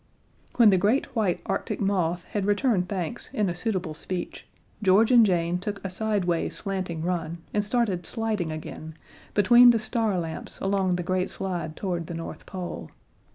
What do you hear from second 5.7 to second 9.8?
a sideways slanting run and started sliding again, between the